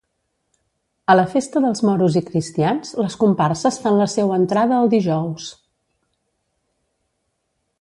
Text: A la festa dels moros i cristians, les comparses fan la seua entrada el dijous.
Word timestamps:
A 1.13 1.15
la 1.17 1.25
festa 1.33 1.61
dels 1.65 1.83
moros 1.89 2.17
i 2.21 2.23
cristians, 2.29 2.93
les 3.05 3.17
comparses 3.25 3.77
fan 3.83 3.99
la 4.01 4.09
seua 4.15 4.39
entrada 4.45 4.81
el 4.85 4.91
dijous. 4.95 5.51